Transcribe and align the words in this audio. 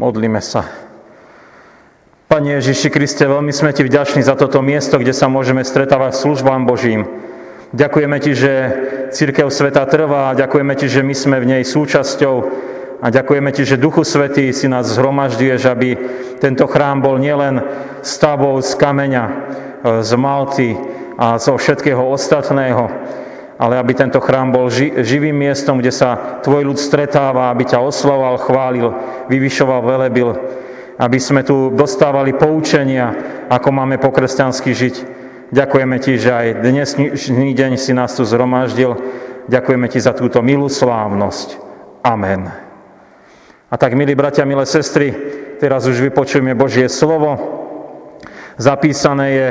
Modlíme 0.00 0.40
sa. 0.40 0.64
Pane 2.24 2.56
Ježiši 2.56 2.88
Kriste, 2.88 3.28
veľmi 3.28 3.52
sme 3.52 3.76
Ti 3.76 3.84
vďační 3.84 4.24
za 4.24 4.32
toto 4.32 4.64
miesto, 4.64 4.96
kde 4.96 5.12
sa 5.12 5.28
môžeme 5.28 5.60
stretávať 5.60 6.16
službám 6.16 6.64
Božím. 6.64 7.04
Ďakujeme 7.76 8.16
Ti, 8.16 8.32
že 8.32 8.52
Církev 9.12 9.52
Sveta 9.52 9.84
trvá, 9.84 10.32
ďakujeme 10.32 10.72
Ti, 10.72 10.88
že 10.88 11.04
my 11.04 11.12
sme 11.12 11.36
v 11.44 11.52
nej 11.52 11.62
súčasťou 11.68 12.34
a 13.04 13.06
ďakujeme 13.12 13.52
Ti, 13.52 13.62
že 13.68 13.76
Duchu 13.76 14.00
Svetý 14.08 14.56
si 14.56 14.72
nás 14.72 14.88
zhromažďuješ, 14.88 15.62
aby 15.68 15.88
tento 16.40 16.64
chrám 16.64 17.04
bol 17.04 17.20
nielen 17.20 17.60
stavou 18.00 18.56
z 18.64 18.72
kameňa, 18.80 19.24
z 20.00 20.12
Malty 20.16 20.80
a 21.20 21.36
zo 21.36 21.60
všetkého 21.60 22.00
ostatného, 22.08 22.88
ale 23.60 23.76
aby 23.76 23.92
tento 23.92 24.24
chrám 24.24 24.48
bol 24.48 24.72
živým 24.72 25.36
miestom, 25.36 25.84
kde 25.84 25.92
sa 25.92 26.40
tvoj 26.40 26.64
ľud 26.64 26.80
stretáva, 26.80 27.52
aby 27.52 27.68
ťa 27.68 27.84
oslavoval, 27.84 28.40
chválil, 28.40 28.88
vyvyšoval, 29.28 29.84
velebil, 29.84 30.32
aby 30.96 31.18
sme 31.20 31.44
tu 31.44 31.68
dostávali 31.68 32.32
poučenia, 32.32 33.12
ako 33.52 33.68
máme 33.68 34.00
po 34.00 34.08
kresťansky 34.08 34.72
žiť. 34.72 34.96
Ďakujeme 35.52 35.96
ti, 36.00 36.16
že 36.16 36.32
aj 36.32 36.46
dnesný 36.64 37.52
deň 37.52 37.76
si 37.76 37.92
nás 37.92 38.16
tu 38.16 38.24
zhromaždil. 38.24 38.96
Ďakujeme 39.44 39.92
ti 39.92 40.00
za 40.00 40.16
túto 40.16 40.40
milú 40.40 40.72
slávnosť. 40.72 41.60
Amen. 42.00 42.48
A 43.68 43.74
tak, 43.76 43.92
milí 43.92 44.16
bratia, 44.16 44.48
milé 44.48 44.64
sestry, 44.64 45.12
teraz 45.60 45.84
už 45.84 46.00
vypočujeme 46.00 46.56
Božie 46.56 46.88
slovo. 46.88 47.36
Zapísané 48.56 49.26
je 49.36 49.46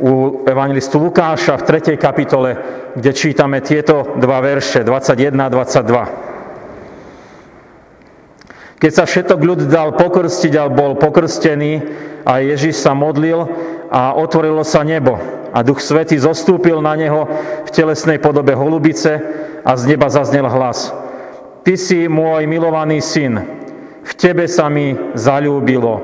u 0.00 0.42
evangelistu 0.46 0.98
Lukáša 0.98 1.56
v 1.60 1.62
3. 1.62 1.94
kapitole, 1.98 2.56
kde 2.98 3.10
čítame 3.14 3.60
tieto 3.62 4.18
dva 4.18 4.40
verše, 4.42 4.82
21 4.82 5.34
a 5.38 5.48
22. 5.50 6.34
Keď 8.78 8.92
sa 8.92 9.04
všetok 9.08 9.40
ľud 9.40 9.60
dal 9.70 9.96
pokrstiť 9.96 10.52
a 10.60 10.68
bol 10.68 10.98
pokrstený 10.98 11.72
a 12.26 12.42
Ježiš 12.42 12.84
sa 12.84 12.92
modlil 12.92 13.48
a 13.88 14.12
otvorilo 14.18 14.60
sa 14.66 14.84
nebo 14.84 15.16
a 15.54 15.62
Duch 15.62 15.80
Svetý 15.80 16.18
zostúpil 16.18 16.82
na 16.82 16.98
neho 16.98 17.24
v 17.64 17.70
telesnej 17.70 18.18
podobe 18.18 18.52
holubice 18.52 19.22
a 19.62 19.72
z 19.78 19.94
neba 19.94 20.10
zaznel 20.10 20.50
hlas. 20.50 20.90
Ty 21.64 21.80
si 21.80 22.10
môj 22.10 22.44
milovaný 22.44 23.00
syn, 23.00 23.40
v 24.04 24.12
tebe 24.20 24.44
sa 24.50 24.68
mi 24.68 24.92
zalúbilo. 25.16 26.02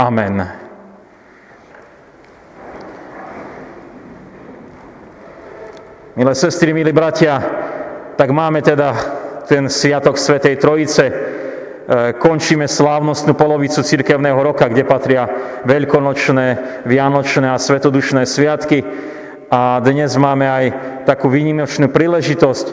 Amen. 0.00 0.63
Milé 6.14 6.30
sestry, 6.34 6.70
milí 6.70 6.94
bratia, 6.94 7.42
tak 8.14 8.30
máme 8.30 8.62
teda 8.62 8.94
ten 9.50 9.66
Sviatok 9.66 10.14
Svetej 10.14 10.62
Trojice. 10.62 11.04
E, 11.10 11.14
končíme 12.14 12.70
slávnostnú 12.70 13.34
polovicu 13.34 13.82
cirkevného 13.82 14.38
roka, 14.38 14.70
kde 14.70 14.86
patria 14.86 15.26
veľkonočné, 15.66 16.46
vianočné 16.86 17.50
a 17.50 17.58
svetodušné 17.58 18.30
sviatky. 18.30 18.86
A 19.50 19.82
dnes 19.82 20.14
máme 20.14 20.46
aj 20.46 20.64
takú 21.02 21.26
výnimočnú 21.26 21.90
príležitosť. 21.90 22.66
E, 22.70 22.72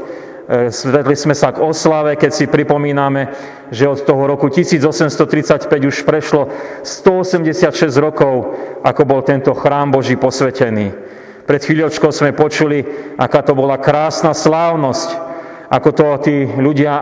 Svetli 0.70 1.18
sme 1.18 1.34
sa 1.34 1.50
k 1.50 1.66
oslave, 1.66 2.22
keď 2.22 2.38
si 2.38 2.46
pripomíname, 2.46 3.34
že 3.74 3.90
od 3.90 4.06
toho 4.06 4.30
roku 4.30 4.54
1835 4.54 5.66
už 5.66 6.06
prešlo 6.06 6.46
186 6.86 7.90
rokov, 7.98 8.54
ako 8.86 9.02
bol 9.02 9.26
tento 9.26 9.50
chrám 9.58 9.90
Boží 9.90 10.14
posvetený. 10.14 11.18
Pred 11.42 11.62
chvíľočkou 11.66 12.14
sme 12.14 12.38
počuli, 12.38 12.86
aká 13.18 13.42
to 13.42 13.58
bola 13.58 13.82
krásna 13.82 14.32
slávnosť, 14.32 15.10
ako 15.72 15.90
to 15.96 16.08
tí 16.22 16.36
ľudia 16.46 16.94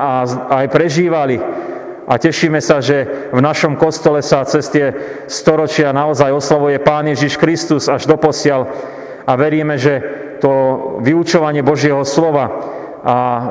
aj 0.48 0.66
prežívali. 0.72 1.38
A 2.10 2.18
tešíme 2.18 2.58
sa, 2.58 2.82
že 2.82 3.30
v 3.30 3.38
našom 3.38 3.78
kostole 3.78 4.26
sa 4.26 4.42
cez 4.42 4.66
tie 4.74 4.90
storočia 5.30 5.94
naozaj 5.94 6.34
oslavuje 6.34 6.82
Pán 6.82 7.06
Ježiš 7.06 7.38
Kristus 7.38 7.86
až 7.86 8.10
do 8.10 8.18
posiaľ. 8.18 8.66
A 9.30 9.38
veríme, 9.38 9.78
že 9.78 10.02
to 10.42 10.52
vyučovanie 11.06 11.62
Božieho 11.62 12.02
slova 12.02 12.50
a 13.00 13.16
e, 13.16 13.42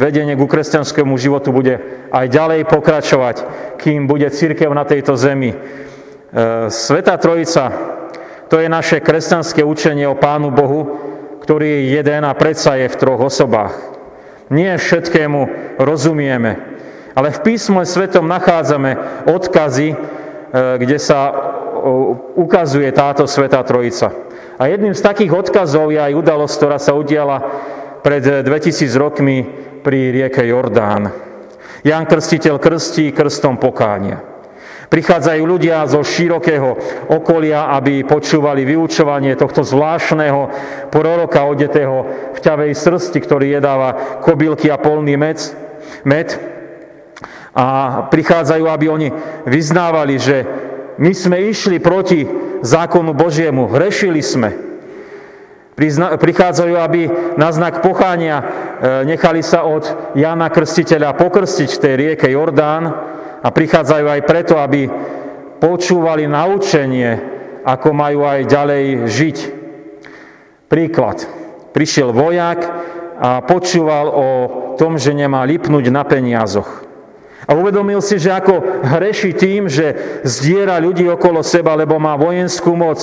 vedenie 0.00 0.34
ku 0.34 0.48
kresťanskému 0.48 1.14
životu 1.20 1.52
bude 1.52 1.78
aj 2.10 2.26
ďalej 2.26 2.60
pokračovať, 2.66 3.36
kým 3.78 4.08
bude 4.08 4.26
církev 4.32 4.70
na 4.72 4.88
tejto 4.88 5.14
zemi. 5.14 5.52
E, 5.52 5.56
Sveta 6.72 7.20
Trojica 7.20 7.64
to 8.46 8.62
je 8.62 8.68
naše 8.70 9.02
kresťanské 9.02 9.66
učenie 9.66 10.06
o 10.06 10.18
Pánu 10.18 10.54
Bohu, 10.54 10.80
ktorý 11.42 11.66
je 11.66 11.82
jeden 11.98 12.22
a 12.22 12.34
predsa 12.34 12.78
je 12.78 12.86
v 12.90 12.98
troch 12.98 13.20
osobách. 13.22 13.74
Nie 14.50 14.78
všetkému 14.78 15.74
rozumieme, 15.82 16.58
ale 17.18 17.34
v 17.34 17.42
písme 17.42 17.82
svetom 17.82 18.30
nachádzame 18.30 19.24
odkazy, 19.26 19.88
e, 19.90 19.96
kde 20.78 20.98
sa 21.02 21.34
ukazuje 22.34 22.90
táto 22.90 23.26
Sveta 23.26 23.62
Trojica. 23.62 24.10
A 24.56 24.70
jedným 24.70 24.96
z 24.96 25.04
takých 25.04 25.32
odkazov 25.34 25.92
je 25.92 26.00
aj 26.00 26.16
udalosť, 26.16 26.54
ktorá 26.56 26.78
sa 26.80 26.96
udiala 26.96 27.38
pred 28.00 28.22
2000 28.22 28.96
rokmi 28.96 29.44
pri 29.84 30.14
rieke 30.14 30.42
Jordán. 30.46 31.12
Jan 31.86 32.08
Krstiteľ 32.08 32.58
krstí 32.58 33.14
krstom 33.14 33.60
pokánia. 33.62 34.35
Prichádzajú 34.86 35.42
ľudia 35.42 35.82
zo 35.90 35.98
širokého 36.06 36.78
okolia, 37.10 37.74
aby 37.74 38.06
počúvali 38.06 38.62
vyučovanie 38.62 39.34
tohto 39.34 39.66
zvláštneho 39.66 40.50
proroka 40.94 41.42
odetého 41.42 42.06
v 42.30 42.38
ťavej 42.38 42.70
srsti, 42.70 43.18
ktorý 43.18 43.58
jedáva 43.58 44.22
kobylky 44.22 44.70
a 44.70 44.78
polný 44.78 45.18
med. 45.18 45.42
med. 46.06 46.38
A 47.56 47.66
prichádzajú, 48.12 48.64
aby 48.68 48.86
oni 48.86 49.08
vyznávali, 49.48 50.22
že 50.22 50.46
my 51.02 51.12
sme 51.12 51.50
išli 51.50 51.82
proti 51.82 52.22
zákonu 52.62 53.10
Božiemu, 53.10 53.66
hrešili 53.66 54.22
sme. 54.22 54.50
Prichádzajú, 56.16 56.72
aby 56.72 57.02
na 57.36 57.52
znak 57.52 57.84
pochánia 57.84 58.40
e, 58.40 58.44
nechali 59.04 59.44
sa 59.44 59.68
od 59.68 59.84
Jana 60.16 60.48
Krstiteľa 60.48 61.12
pokrstiť 61.20 61.68
v 61.68 61.82
tej 61.84 61.94
rieke 62.00 62.28
Jordán, 62.32 63.15
a 63.46 63.54
prichádzajú 63.54 64.06
aj 64.10 64.20
preto, 64.26 64.58
aby 64.58 64.90
počúvali 65.62 66.26
naučenie, 66.26 67.14
ako 67.62 67.94
majú 67.94 68.26
aj 68.26 68.40
ďalej 68.50 68.84
žiť. 69.06 69.36
Príklad. 70.66 71.22
Prišiel 71.70 72.10
vojak 72.10 72.66
a 73.22 73.38
počúval 73.46 74.06
o 74.10 74.28
tom, 74.74 74.98
že 74.98 75.14
nemá 75.14 75.46
lipnúť 75.46 75.94
na 75.94 76.02
peniazoch. 76.02 76.82
A 77.46 77.54
uvedomil 77.54 78.02
si, 78.02 78.18
že 78.18 78.34
ako 78.34 78.82
hreší 78.82 79.30
tým, 79.38 79.70
že 79.70 80.18
zdiera 80.26 80.82
ľudí 80.82 81.06
okolo 81.06 81.46
seba, 81.46 81.78
lebo 81.78 82.02
má 82.02 82.18
vojenskú 82.18 82.74
moc 82.74 82.98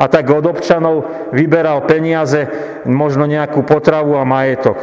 a 0.00 0.08
tak 0.08 0.32
od 0.32 0.48
občanov 0.48 1.04
vyberal 1.36 1.84
peniaze, 1.84 2.48
možno 2.88 3.28
nejakú 3.28 3.60
potravu 3.68 4.16
a 4.16 4.24
majetok. 4.24 4.80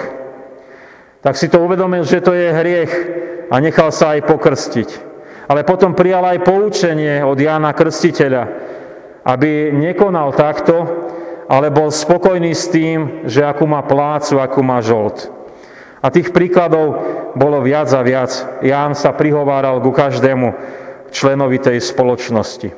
Tak 1.25 1.33
si 1.33 1.49
to 1.49 1.65
uvedomil, 1.65 2.05
že 2.05 2.21
to 2.21 2.37
je 2.37 2.53
hriech 2.53 2.93
a 3.53 3.55
nechal 3.61 3.93
sa 3.93 4.17
aj 4.17 4.25
pokrstiť. 4.25 4.89
Ale 5.45 5.61
potom 5.61 5.93
prijal 5.93 6.25
aj 6.25 6.41
poučenie 6.41 7.21
od 7.21 7.37
Jána 7.37 7.69
Krstiteľa, 7.77 8.43
aby 9.29 9.69
nekonal 9.69 10.33
takto, 10.33 10.81
ale 11.45 11.69
bol 11.69 11.93
spokojný 11.93 12.57
s 12.57 12.73
tým, 12.73 13.29
že 13.29 13.45
akú 13.45 13.69
má 13.69 13.85
plácu, 13.85 14.41
akú 14.41 14.65
má 14.65 14.81
žolt. 14.81 15.29
A 16.01 16.09
tých 16.09 16.33
príkladov 16.33 16.99
bolo 17.37 17.61
viac 17.61 17.93
a 17.93 18.01
viac. 18.01 18.31
Ján 18.65 18.97
sa 18.97 19.13
prihováral 19.13 19.79
ku 19.79 19.93
každému 19.93 20.51
členovi 21.13 21.61
tej 21.61 21.77
spoločnosti. 21.79 22.73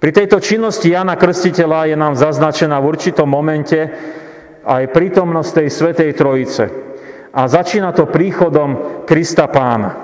Pri 0.00 0.10
tejto 0.16 0.40
činnosti 0.40 0.88
Jana 0.88 1.18
Krstiteľa 1.18 1.92
je 1.92 1.96
nám 1.98 2.16
zaznačená 2.16 2.80
v 2.80 2.88
určitom 2.88 3.28
momente 3.28 3.90
aj 4.64 4.88
prítomnosť 4.96 5.50
tej 5.60 5.68
Svetej 5.68 6.10
Trojice. 6.16 6.89
A 7.30 7.46
začína 7.46 7.94
to 7.94 8.10
príchodom 8.10 9.02
Krista 9.06 9.46
pána. 9.46 9.94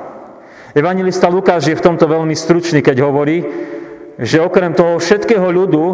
Evangelista 0.77 1.27
Lukáš 1.27 1.67
je 1.67 1.75
v 1.75 1.84
tomto 1.84 2.07
veľmi 2.07 2.37
stručný, 2.37 2.84
keď 2.84 3.03
hovorí, 3.03 3.43
že 4.21 4.39
okrem 4.39 4.77
toho 4.77 5.01
všetkého 5.03 5.49
ľudu 5.49 5.84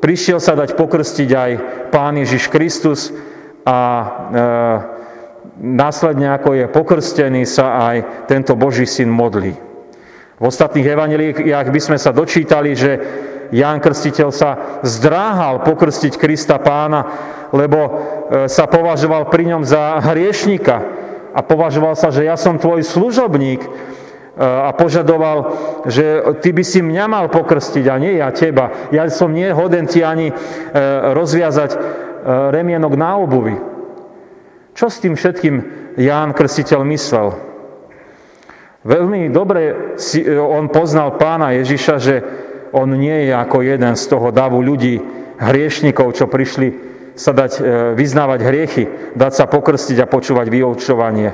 prišiel 0.00 0.40
sa 0.40 0.56
dať 0.56 0.78
pokrstiť 0.78 1.30
aj 1.34 1.50
Pán 1.92 2.16
Ježiš 2.16 2.48
Kristus 2.48 3.10
a 3.66 3.78
e, 3.78 4.06
následne 5.60 6.32
ako 6.32 6.54
je 6.54 6.64
pokrstený 6.70 7.42
sa 7.44 7.90
aj 7.90 8.26
tento 8.30 8.54
Boží 8.54 8.86
syn 8.86 9.10
modlí. 9.10 9.52
V 10.36 10.44
ostatných 10.44 10.92
evangelíách 10.92 11.68
by 11.72 11.80
sme 11.80 11.98
sa 11.98 12.12
dočítali, 12.12 12.76
že 12.76 12.92
Ján 13.54 13.78
Krstiteľ 13.78 14.28
sa 14.34 14.80
zdráhal 14.82 15.62
pokrstiť 15.62 16.18
Krista 16.18 16.58
pána, 16.58 17.06
lebo 17.54 17.78
e, 17.78 17.90
sa 18.50 18.66
považoval 18.66 19.30
pri 19.30 19.54
ňom 19.54 19.62
za 19.62 20.02
hriešnika 20.02 20.76
a 21.36 21.40
považoval 21.44 21.94
sa, 21.94 22.10
že 22.10 22.26
ja 22.26 22.34
som 22.34 22.58
tvoj 22.58 22.82
služobník 22.82 23.62
e, 23.62 23.68
a 24.42 24.70
požadoval, 24.74 25.54
že 25.86 26.22
ty 26.42 26.50
by 26.50 26.64
si 26.66 26.82
mňa 26.82 27.04
mal 27.06 27.26
pokrstiť 27.30 27.84
a 27.86 27.96
nie 28.00 28.18
ja 28.18 28.32
teba. 28.34 28.90
Ja 28.90 29.06
som 29.12 29.30
nie 29.30 29.46
hoden 29.52 29.86
ti 29.86 30.02
ani 30.02 30.30
e, 30.30 30.34
rozviazať 31.14 32.04
remienok 32.26 32.98
na 32.98 33.22
obuvi. 33.22 33.54
Čo 34.74 34.90
s 34.90 34.98
tým 34.98 35.14
všetkým 35.14 35.56
Ján 35.94 36.34
Krstiteľ 36.34 36.82
myslel? 36.90 37.38
Veľmi 38.86 39.30
dobre 39.34 39.94
si, 39.98 40.22
on 40.30 40.70
poznal 40.70 41.18
pána 41.18 41.54
Ježiša, 41.58 41.94
že 41.98 42.14
on 42.72 42.94
nie 42.96 43.30
je 43.30 43.32
ako 43.34 43.62
jeden 43.62 43.94
z 43.94 44.04
toho 44.06 44.28
davu 44.34 44.62
ľudí, 44.62 44.98
hriešnikov, 45.36 46.16
čo 46.16 46.26
prišli 46.26 46.68
sa 47.16 47.32
dať 47.32 47.52
e, 47.56 47.60
vyznávať 47.96 48.40
hriechy, 48.44 48.84
dať 49.16 49.32
sa 49.32 49.44
pokrstiť 49.48 49.98
a 50.04 50.10
počúvať 50.10 50.46
vyoučovanie. 50.52 51.30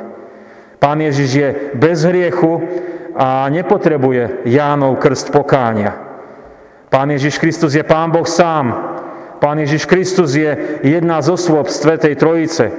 Pán 0.79 0.99
Ježiš 0.99 1.31
je 1.31 1.49
bez 1.79 2.03
hriechu 2.03 2.63
a 3.15 3.47
nepotrebuje 3.51 4.47
Jánov 4.47 4.99
krst 4.99 5.31
pokánia. 5.31 5.95
Pán 6.91 7.11
Ježiš 7.11 7.39
Kristus 7.39 7.75
je 7.75 7.83
Pán 7.87 8.11
Boh 8.11 8.27
sám. 8.27 8.75
Pán 9.39 9.59
Ježiš 9.59 9.87
Kristus 9.87 10.39
je 10.39 10.81
jedna 10.87 11.19
z 11.23 11.35
osôb 11.35 11.67
Svetej 11.67 12.15
Trojice. 12.15 12.71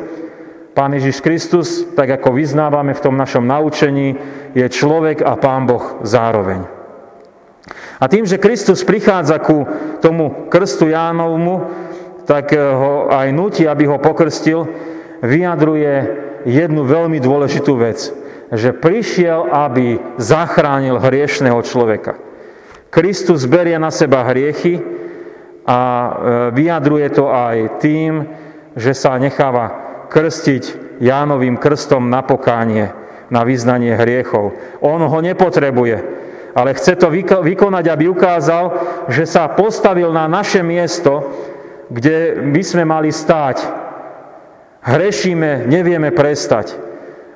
Pán 0.74 0.96
Ježiš 0.96 1.22
Kristus, 1.22 1.86
tak 1.94 2.10
ako 2.10 2.34
vyznávame 2.34 2.98
v 2.98 3.04
tom 3.04 3.16
našom 3.20 3.46
naučení, 3.46 4.16
je 4.58 4.66
človek 4.68 5.22
a 5.22 5.38
Pán 5.38 5.70
Boh 5.70 6.02
zároveň. 6.02 6.83
A 8.04 8.12
tým, 8.12 8.28
že 8.28 8.36
Kristus 8.36 8.84
prichádza 8.84 9.40
ku 9.40 9.64
tomu 10.04 10.52
krstu 10.52 10.92
Jánovmu, 10.92 11.72
tak 12.28 12.52
ho 12.52 13.08
aj 13.08 13.32
nutí, 13.32 13.64
aby 13.64 13.88
ho 13.88 13.96
pokrstil, 13.96 14.68
vyjadruje 15.24 15.94
jednu 16.44 16.84
veľmi 16.84 17.24
dôležitú 17.24 17.80
vec, 17.80 18.12
že 18.52 18.76
prišiel, 18.76 19.48
aby 19.48 20.04
zachránil 20.20 21.00
hriešného 21.00 21.64
človeka. 21.64 22.20
Kristus 22.92 23.48
berie 23.48 23.80
na 23.80 23.88
seba 23.88 24.28
hriechy 24.28 24.84
a 25.64 25.80
e, 25.80 26.12
vyjadruje 26.54 27.08
to 27.16 27.32
aj 27.32 27.80
tým, 27.80 28.28
že 28.76 28.92
sa 28.94 29.16
necháva 29.16 29.72
krstiť 30.12 31.00
Jánovým 31.02 31.58
krstom 31.58 32.12
na 32.12 32.22
pokánie, 32.22 32.94
na 33.34 33.42
vyznanie 33.48 33.98
hriechov. 33.98 34.54
On 34.84 35.02
ho 35.02 35.20
nepotrebuje, 35.24 35.98
ale 36.54 36.78
chce 36.78 36.96
to 36.96 37.10
vykonať, 37.42 37.86
aby 37.90 38.06
ukázal, 38.10 38.66
že 39.10 39.26
sa 39.26 39.50
postavil 39.50 40.14
na 40.14 40.30
naše 40.30 40.62
miesto, 40.62 41.26
kde 41.90 42.46
by 42.54 42.62
sme 42.62 42.84
mali 42.86 43.10
stáť. 43.10 43.58
Hrešíme, 44.84 45.66
nevieme 45.66 46.14
prestať. 46.14 46.78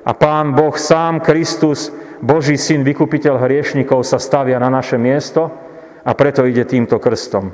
A 0.06 0.14
Pán 0.14 0.54
Boh 0.54 0.72
sám, 0.78 1.20
Kristus, 1.20 1.92
Boží 2.22 2.56
syn, 2.56 2.86
vykupiteľ 2.86 3.42
hriešnikov, 3.42 4.06
sa 4.06 4.22
stavia 4.22 4.56
na 4.62 4.70
naše 4.70 4.96
miesto 4.96 5.50
a 6.02 6.10
preto 6.14 6.46
ide 6.48 6.64
týmto 6.64 6.96
krstom. 6.96 7.52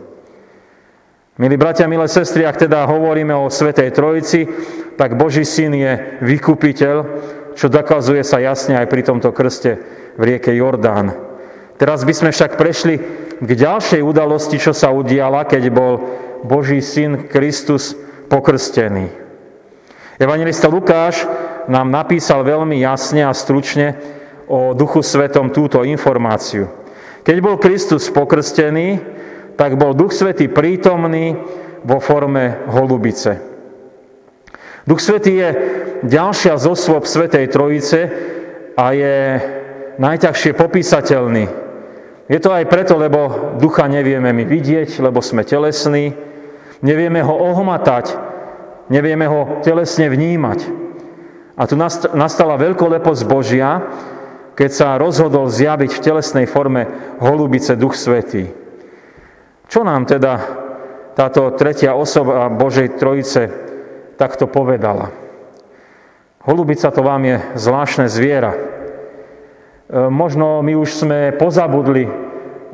Milí 1.35 1.59
bratia, 1.59 1.91
milé 1.91 2.07
sestry, 2.07 2.47
ak 2.47 2.63
teda 2.63 2.87
hovoríme 2.87 3.35
o 3.35 3.51
Svetej 3.51 3.91
Trojici, 3.91 4.47
tak 4.95 5.19
Boží 5.19 5.43
syn 5.43 5.75
je 5.75 6.23
vykupiteľ, 6.23 6.97
čo 7.59 7.67
dokazuje 7.67 8.23
sa 8.23 8.39
jasne 8.39 8.79
aj 8.79 8.87
pri 8.87 9.03
tomto 9.03 9.35
krste 9.35 9.83
v 10.15 10.23
rieke 10.23 10.55
Jordán. 10.55 11.34
Teraz 11.75 12.07
by 12.07 12.15
sme 12.15 12.31
však 12.31 12.55
prešli 12.55 12.95
k 13.43 13.51
ďalšej 13.51 13.99
udalosti, 13.99 14.63
čo 14.63 14.71
sa 14.71 14.95
udiala, 14.95 15.43
keď 15.43 15.75
bol 15.75 15.93
Boží 16.47 16.79
syn 16.79 17.27
Kristus 17.27 17.99
pokrstený. 18.31 19.11
Evangelista 20.15 20.71
Lukáš 20.71 21.27
nám 21.67 21.91
napísal 21.91 22.47
veľmi 22.47 22.79
jasne 22.79 23.27
a 23.27 23.35
stručne 23.35 23.99
o 24.47 24.71
Duchu 24.77 25.03
Svetom 25.03 25.51
túto 25.51 25.83
informáciu. 25.83 26.71
Keď 27.27 27.37
bol 27.43 27.59
Kristus 27.59 28.07
pokrstený, 28.13 29.01
tak 29.59 29.75
bol 29.75 29.97
Duch 29.97 30.15
Svetý 30.15 30.47
prítomný 30.47 31.35
vo 31.83 31.99
forme 31.99 32.63
holubice. 32.71 33.41
Duch 34.87 35.03
Svetý 35.03 35.43
je 35.43 35.51
ďalšia 36.07 36.55
z 36.61 36.65
osôb 36.71 37.09
Svetej 37.09 37.51
Trojice 37.51 38.01
a 38.77 38.93
je 38.93 39.17
najťažšie 39.97 40.53
popísateľný 40.55 41.64
je 42.25 42.39
to 42.41 42.51
aj 42.53 42.65
preto, 42.73 42.97
lebo 42.97 43.53
ducha 43.61 43.85
nevieme 43.85 44.33
my 44.33 44.45
vidieť, 44.49 44.97
lebo 45.05 45.21
sme 45.21 45.45
telesní, 45.45 46.17
nevieme 46.81 47.21
ho 47.21 47.35
ohmatať, 47.53 48.17
nevieme 48.89 49.29
ho 49.29 49.61
telesne 49.61 50.09
vnímať. 50.09 50.61
A 51.55 51.69
tu 51.69 51.77
nastala 52.17 52.59
veľkoleposť 52.59 53.23
Božia, 53.29 53.79
keď 54.57 54.71
sa 54.73 54.89
rozhodol 54.99 55.53
zjaviť 55.53 55.91
v 55.93 56.03
telesnej 56.03 56.47
forme 56.49 56.89
holubice 57.21 57.77
Duch 57.77 57.95
Svetý. 57.95 58.49
Čo 59.69 59.85
nám 59.85 60.09
teda 60.09 60.33
táto 61.15 61.53
tretia 61.55 61.95
osoba 61.95 62.49
Božej 62.51 62.97
Trojice 62.99 63.43
takto 64.17 64.49
povedala? 64.49 65.11
Holubica 66.45 66.93
to 66.93 67.01
vám 67.01 67.25
je 67.25 67.37
zvláštne 67.57 68.07
zviera. 68.09 68.74
E, 69.95 70.11
možno 70.11 70.59
my 70.59 70.75
už 70.75 71.07
sme 71.07 71.31
pozabudli, 71.39 72.11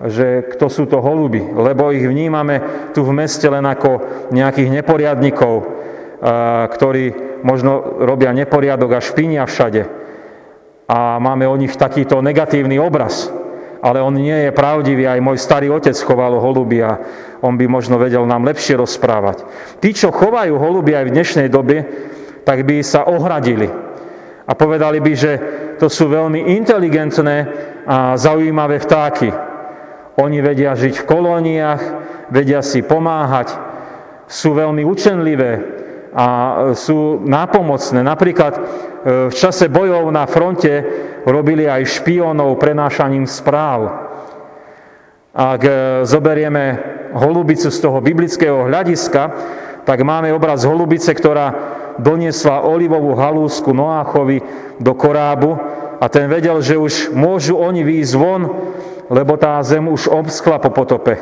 že 0.08 0.48
kto 0.56 0.72
sú 0.72 0.88
to 0.88 1.04
holuby, 1.04 1.44
lebo 1.52 1.92
ich 1.92 2.08
vnímame 2.08 2.88
tu 2.96 3.04
v 3.04 3.12
meste 3.12 3.44
len 3.44 3.68
ako 3.68 4.00
nejakých 4.32 4.72
neporiadnikov, 4.80 5.54
e, 5.60 5.64
ktorí 6.72 7.04
možno 7.44 8.00
robia 8.00 8.32
neporiadok 8.32 8.96
a 8.96 9.04
špinia 9.04 9.44
všade. 9.44 9.84
A 10.88 11.20
máme 11.20 11.44
o 11.44 11.60
nich 11.60 11.76
takýto 11.76 12.24
negatívny 12.24 12.80
obraz. 12.80 13.28
Ale 13.80 14.04
on 14.04 14.12
nie 14.12 14.48
je 14.48 14.52
pravdivý. 14.52 15.08
Aj 15.08 15.16
môj 15.24 15.40
starý 15.40 15.72
otec 15.72 15.96
choval 15.96 16.36
holuby 16.36 16.84
a 16.84 17.00
on 17.40 17.56
by 17.56 17.64
možno 17.64 17.96
vedel 17.96 18.28
nám 18.28 18.44
lepšie 18.44 18.76
rozprávať. 18.76 19.44
Tí, 19.80 19.96
čo 19.96 20.12
chovajú 20.12 20.60
holuby 20.60 20.92
aj 20.92 21.04
v 21.08 21.14
dnešnej 21.16 21.48
dobe, 21.48 21.76
tak 22.44 22.68
by 22.68 22.84
sa 22.84 23.08
ohradili 23.08 23.89
a 24.50 24.52
povedali 24.58 24.98
by, 24.98 25.12
že 25.14 25.32
to 25.78 25.86
sú 25.86 26.10
veľmi 26.10 26.58
inteligentné 26.58 27.36
a 27.86 28.18
zaujímavé 28.18 28.82
vtáky. 28.82 29.30
Oni 30.18 30.42
vedia 30.42 30.74
žiť 30.74 31.06
v 31.06 31.06
kolóniách, 31.06 31.82
vedia 32.34 32.58
si 32.58 32.82
pomáhať, 32.82 33.54
sú 34.26 34.50
veľmi 34.58 34.82
učenlivé 34.82 35.52
a 36.10 36.26
sú 36.74 37.22
nápomocné. 37.22 38.02
Napríklad 38.02 38.52
e, 38.58 38.60
v 39.30 39.34
čase 39.34 39.70
bojov 39.70 40.10
na 40.10 40.26
fronte 40.26 40.82
robili 41.22 41.70
aj 41.70 42.02
špiónov 42.02 42.58
prenášaním 42.58 43.30
správ. 43.30 43.86
Ak 45.30 45.62
e, 45.62 45.72
zoberieme 46.02 46.64
holubicu 47.14 47.70
z 47.70 47.78
toho 47.78 48.02
biblického 48.02 48.66
hľadiska, 48.66 49.22
tak 49.86 50.02
máme 50.02 50.34
obraz 50.34 50.66
holubice, 50.66 51.14
ktorá 51.14 51.78
doniesla 51.98 52.62
olivovú 52.62 53.18
halúsku 53.18 53.74
Noáchovi 53.74 54.44
do 54.78 54.92
korábu 54.94 55.58
a 55.98 56.06
ten 56.08 56.30
vedel, 56.30 56.62
že 56.62 56.78
už 56.78 57.10
môžu 57.12 57.58
oni 57.58 57.82
výjsť 57.82 58.14
von, 58.16 58.42
lebo 59.10 59.34
tá 59.34 59.58
zem 59.66 59.84
už 59.84 60.06
obskla 60.06 60.62
po 60.62 60.70
potope. 60.70 61.18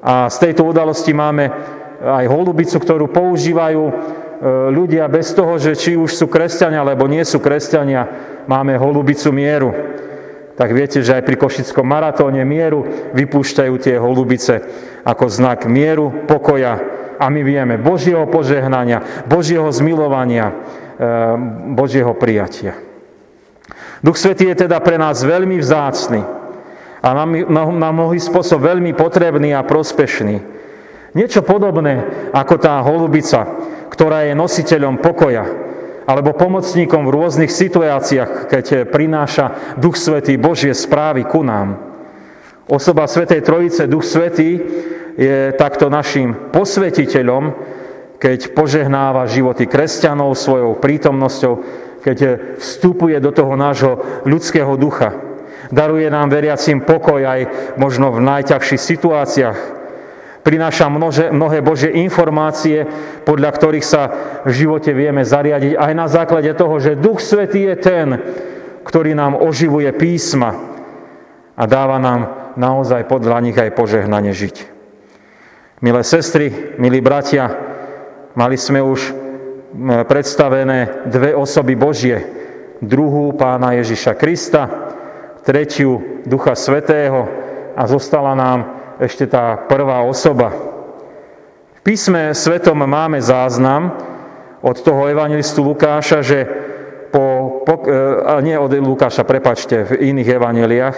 A 0.00 0.30
z 0.30 0.36
tejto 0.48 0.70
udalosti 0.70 1.10
máme 1.10 1.50
aj 2.00 2.24
holubicu, 2.30 2.78
ktorú 2.78 3.10
používajú 3.10 3.82
e, 3.88 3.92
ľudia 4.70 5.10
bez 5.10 5.34
toho, 5.34 5.58
že 5.58 5.74
či 5.74 5.98
už 5.98 6.14
sú 6.14 6.30
kresťania, 6.30 6.86
alebo 6.86 7.10
nie 7.10 7.24
sú 7.26 7.42
kresťania, 7.42 8.06
máme 8.46 8.78
holubicu 8.78 9.34
mieru. 9.34 9.74
Tak 10.56 10.72
viete, 10.72 11.04
že 11.04 11.20
aj 11.20 11.26
pri 11.26 11.36
Košickom 11.36 11.84
maratóne 11.84 12.40
mieru 12.48 13.12
vypúšťajú 13.12 13.74
tie 13.76 14.00
holubice 14.00 14.64
ako 15.04 15.28
znak 15.28 15.68
mieru, 15.68 16.24
pokoja 16.24 16.80
a 17.16 17.26
my 17.32 17.40
vieme 17.42 17.80
Božieho 17.80 18.24
požehnania, 18.28 19.26
Božieho 19.28 19.68
zmilovania, 19.72 20.52
eh, 20.52 20.54
Božieho 21.72 22.12
prijatia. 22.16 22.76
Duch 24.04 24.20
Svetý 24.20 24.52
je 24.52 24.68
teda 24.68 24.78
pre 24.84 25.00
nás 25.00 25.24
veľmi 25.24 25.56
vzácny 25.58 26.20
a 27.00 27.08
na, 27.10 27.24
na 27.70 27.90
mnohý 27.90 28.20
spôsob 28.20 28.62
veľmi 28.62 28.92
potrebný 28.92 29.56
a 29.56 29.64
prospešný. 29.64 30.36
Niečo 31.16 31.40
podobné 31.40 32.28
ako 32.36 32.54
tá 32.60 32.76
holubica, 32.84 33.48
ktorá 33.88 34.28
je 34.28 34.36
nositeľom 34.36 35.00
pokoja, 35.00 35.48
alebo 36.04 36.36
pomocníkom 36.36 37.08
v 37.08 37.14
rôznych 37.16 37.48
situáciách, 37.48 38.52
keď 38.52 38.64
prináša 38.92 39.74
Duch 39.80 39.96
Svetý 39.96 40.36
Božie 40.36 40.76
správy 40.76 41.24
ku 41.24 41.40
nám. 41.40 41.80
Osoba 42.68 43.08
Svetej 43.08 43.46
Trojice, 43.46 43.88
Duch 43.88 44.04
Svetý, 44.04 44.60
je 45.16 45.56
takto 45.56 45.88
našim 45.88 46.52
posvetiteľom, 46.52 47.56
keď 48.20 48.52
požehnáva 48.52 49.28
životy 49.28 49.64
kresťanov 49.68 50.36
svojou 50.36 50.76
prítomnosťou, 50.80 51.54
keď 52.04 52.18
vstupuje 52.60 53.16
do 53.18 53.32
toho 53.32 53.56
nášho 53.58 54.22
ľudského 54.28 54.76
ducha. 54.76 55.16
Daruje 55.72 56.06
nám 56.06 56.30
veriacim 56.30 56.84
pokoj 56.84 57.18
aj 57.26 57.74
možno 57.80 58.14
v 58.14 58.22
najťažších 58.22 58.78
situáciách. 58.78 59.58
Prináša 60.46 60.86
množe, 60.86 61.34
mnohé 61.34 61.58
Božie 61.58 61.90
informácie, 61.98 62.86
podľa 63.26 63.50
ktorých 63.50 63.82
sa 63.82 64.02
v 64.46 64.54
živote 64.54 64.94
vieme 64.94 65.26
zariadiť 65.26 65.74
aj 65.74 65.92
na 65.98 66.06
základe 66.06 66.54
toho, 66.54 66.78
že 66.78 66.94
Duch 66.94 67.18
Svetý 67.18 67.66
je 67.66 67.74
ten, 67.82 68.06
ktorý 68.86 69.18
nám 69.18 69.34
oživuje 69.42 69.90
písma 69.98 70.54
a 71.58 71.62
dáva 71.66 71.98
nám 71.98 72.54
naozaj 72.54 73.10
podľa 73.10 73.42
nich 73.42 73.58
aj 73.58 73.74
požehnanie 73.74 74.30
žiť. 74.30 74.75
Milé 75.76 76.00
sestry, 76.00 76.72
milí 76.80 77.04
bratia, 77.04 77.52
mali 78.32 78.56
sme 78.56 78.80
už 78.80 79.12
predstavené 80.08 81.04
dve 81.04 81.36
osoby 81.36 81.76
Božie. 81.76 82.16
Druhú 82.80 83.36
pána 83.36 83.76
Ježiša 83.76 84.16
Krista 84.16 84.64
tretiu 85.44 86.24
Ducha 86.24 86.56
Svetého 86.56 87.28
a 87.76 87.84
zostala 87.84 88.32
nám 88.32 88.58
ešte 89.04 89.28
tá 89.28 89.68
prvá 89.68 90.00
osoba. 90.00 90.48
V 91.76 91.80
písme 91.84 92.32
svetom 92.32 92.80
máme 92.80 93.20
záznam 93.20 94.00
od 94.64 94.80
toho 94.80 95.12
evangelistu 95.12 95.60
Lukáša, 95.60 96.24
že 96.24 96.48
po, 97.12 97.60
po, 97.68 97.84
a 98.24 98.40
nie 98.40 98.56
od 98.56 98.72
Lukáša, 98.80 99.28
prepačte, 99.28 99.84
v 99.92 100.08
iných 100.08 100.40
evaneliách, 100.40 100.96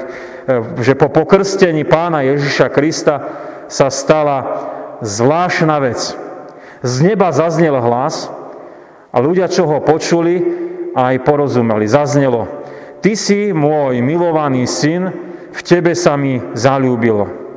že 0.78 0.94
po 0.94 1.10
pokrstení 1.10 1.82
pána 1.82 2.22
Ježiša 2.22 2.70
Krista 2.70 3.14
sa 3.68 3.92
stala 3.92 4.38
zvláštna 5.04 5.76
vec. 5.84 6.16
Z 6.82 6.94
neba 7.04 7.30
zaznel 7.30 7.78
hlas 7.78 8.32
a 9.12 9.16
ľudia, 9.20 9.46
čo 9.46 9.68
ho 9.68 9.78
počuli, 9.84 10.40
aj 10.96 11.22
porozumeli. 11.22 11.86
Zaznelo, 11.86 12.48
ty 13.04 13.14
si 13.14 13.54
môj 13.54 14.02
milovaný 14.02 14.66
syn, 14.66 15.12
v 15.48 15.60
tebe 15.62 15.94
sa 15.94 16.18
mi 16.18 16.40
zalúbilo. 16.54 17.48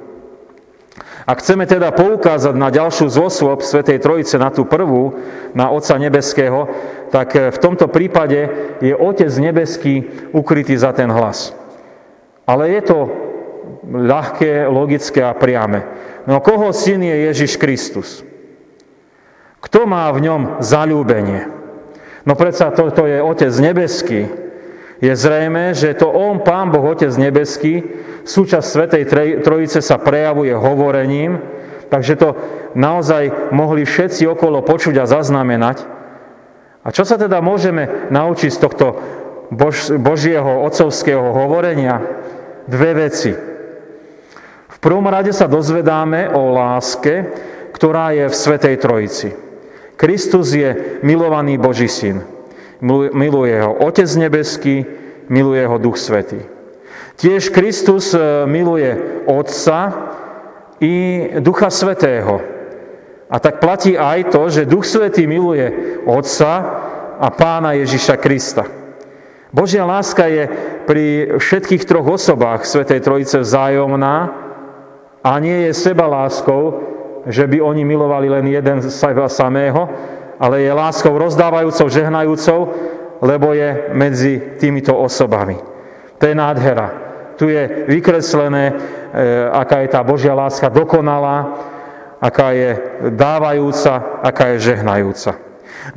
Ak 1.22 1.40
chceme 1.40 1.70
teda 1.70 1.94
poukázať 1.94 2.58
na 2.58 2.74
ďalšiu 2.74 3.08
z 3.08 3.18
osôb 3.22 3.62
Svetej 3.62 4.02
Trojice, 4.02 4.42
na 4.42 4.50
tú 4.50 4.66
prvú, 4.66 5.16
na 5.54 5.70
Otca 5.70 5.96
Nebeského, 6.02 6.66
tak 7.14 7.38
v 7.38 7.58
tomto 7.62 7.88
prípade 7.94 8.50
je 8.82 8.92
Otec 8.98 9.30
Nebeský 9.38 10.10
ukrytý 10.34 10.74
za 10.74 10.92
ten 10.98 11.14
hlas. 11.14 11.54
Ale 12.50 12.74
je 12.74 12.82
to 12.84 13.00
ľahké, 13.86 14.68
logické 14.68 15.24
a 15.24 15.36
priame. 15.36 15.84
No 16.28 16.44
koho 16.44 16.70
syn 16.76 17.02
je 17.02 17.16
Ježiš 17.32 17.58
Kristus? 17.58 18.22
Kto 19.62 19.86
má 19.86 20.10
v 20.10 20.26
ňom 20.26 20.42
zalúbenie? 20.62 21.46
No 22.26 22.38
predsa 22.38 22.70
toto 22.74 23.06
je 23.10 23.22
Otec 23.22 23.54
Nebeský. 23.58 24.30
Je 25.02 25.14
zrejme, 25.18 25.74
že 25.74 25.98
to 25.98 26.14
On, 26.14 26.38
Pán 26.42 26.70
Boh, 26.70 26.86
Otec 26.94 27.10
Nebeský, 27.18 27.82
súčasť 28.22 28.66
Svetej 28.66 29.04
Trojice 29.42 29.82
sa 29.82 29.98
prejavuje 29.98 30.54
hovorením, 30.54 31.42
takže 31.90 32.14
to 32.22 32.30
naozaj 32.78 33.50
mohli 33.50 33.82
všetci 33.82 34.30
okolo 34.30 34.62
počuť 34.62 35.02
a 35.02 35.10
zaznamenať. 35.10 35.78
A 36.82 36.90
čo 36.94 37.06
sa 37.06 37.18
teda 37.18 37.42
môžeme 37.42 38.10
naučiť 38.14 38.50
z 38.54 38.62
tohto 38.62 38.86
Bož, 39.50 39.94
Božieho 39.98 40.66
otcovského 40.66 41.34
hovorenia? 41.34 42.02
Dve 42.70 42.94
veci. 42.94 43.51
Prvom 44.82 45.06
rade 45.06 45.30
sa 45.30 45.46
dozvedáme 45.46 46.34
o 46.34 46.58
láske, 46.58 47.30
ktorá 47.70 48.18
je 48.18 48.26
v 48.26 48.34
Svetej 48.34 48.76
Trojici. 48.82 49.30
Kristus 49.94 50.58
je 50.58 50.98
milovaný 51.06 51.62
Boží 51.62 51.86
syn. 51.86 52.26
Miluje 53.14 53.62
ho 53.62 53.78
Otec 53.78 54.10
nebeský, 54.18 54.82
miluje 55.30 55.62
ho 55.70 55.78
Duch 55.78 56.02
Svetý. 56.02 56.42
Tiež 57.14 57.54
Kristus 57.54 58.18
e, 58.18 58.50
miluje 58.50 59.22
Otca 59.30 59.94
i 60.82 61.30
Ducha 61.38 61.70
Svetého. 61.70 62.42
A 63.30 63.38
tak 63.38 63.62
platí 63.62 63.94
aj 63.94 64.34
to, 64.34 64.50
že 64.50 64.66
Duch 64.66 64.90
Svetý 64.90 65.30
miluje 65.30 66.02
Otca 66.10 66.54
a 67.22 67.30
Pána 67.30 67.78
Ježiša 67.78 68.18
Krista. 68.18 68.66
Božia 69.54 69.86
láska 69.86 70.26
je 70.26 70.50
pri 70.90 71.38
všetkých 71.38 71.86
troch 71.86 72.18
osobách 72.18 72.66
Svetej 72.66 73.06
Trojice 73.06 73.46
vzájomná 73.46 74.50
a 75.22 75.38
nie 75.40 75.70
je 75.70 75.72
seba 75.74 76.10
láskou, 76.10 76.82
že 77.30 77.46
by 77.46 77.62
oni 77.62 77.86
milovali 77.86 78.28
len 78.30 78.46
jeden 78.50 78.82
seba 78.90 79.30
samého, 79.30 79.90
ale 80.42 80.66
je 80.66 80.74
láskou 80.74 81.14
rozdávajúcou, 81.14 81.86
žehnajúcou, 81.86 82.60
lebo 83.22 83.54
je 83.54 83.94
medzi 83.94 84.58
týmito 84.58 84.98
osobami. 84.98 85.58
To 86.18 86.24
je 86.26 86.34
nádhera 86.34 87.12
tu 87.42 87.50
je 87.50 87.90
vykreslené, 87.90 88.70
e, 88.70 88.74
aká 89.50 89.82
je 89.82 89.90
tá 89.90 90.06
Božia 90.06 90.38
láska 90.38 90.70
dokonalá, 90.70 91.58
aká 92.22 92.54
je 92.54 92.78
dávajúca, 93.18 94.22
aká 94.22 94.54
je 94.54 94.70
žehnajúca. 94.70 95.42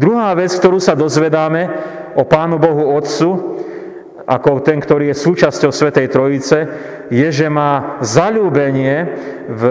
Druhá 0.01 0.33
vec, 0.33 0.57
ktorú 0.57 0.81
sa 0.81 0.97
dozvedáme 0.97 1.69
o 2.17 2.25
Pánu 2.25 2.57
Bohu 2.57 2.97
Otcu, 2.97 3.61
ako 4.25 4.65
ten, 4.65 4.81
ktorý 4.81 5.13
je 5.13 5.21
súčasťou 5.21 5.69
Svetej 5.69 6.09
Trojice, 6.09 6.59
je, 7.13 7.29
že 7.29 7.53
má 7.53 8.01
zalúbenie 8.01 9.13
v 9.49 9.63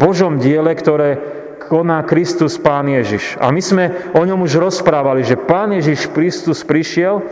Božom 0.00 0.40
diele, 0.40 0.72
ktoré 0.72 1.20
koná 1.68 2.04
Kristus 2.04 2.60
Pán 2.60 2.88
Ježiš. 2.88 3.36
A 3.40 3.48
my 3.52 3.60
sme 3.60 3.84
o 4.16 4.22
ňom 4.24 4.44
už 4.44 4.60
rozprávali, 4.60 5.24
že 5.24 5.40
Pán 5.40 5.72
Ježiš 5.76 6.12
Kristus 6.12 6.64
prišiel 6.64 7.24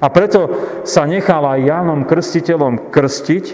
a 0.00 0.06
preto 0.12 0.52
sa 0.84 1.08
nechal 1.08 1.44
aj 1.44 1.64
Jánom 1.64 2.04
Krstiteľom 2.04 2.92
krstiť, 2.92 3.44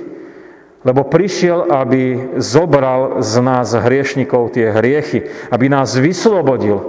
lebo 0.82 1.06
prišiel, 1.06 1.70
aby 1.70 2.34
zobral 2.42 3.22
z 3.22 3.34
nás 3.38 3.70
hriešnikov 3.70 4.50
tie 4.50 4.74
hriechy, 4.74 5.30
aby 5.54 5.70
nás 5.70 5.94
vyslobodil. 5.94 6.82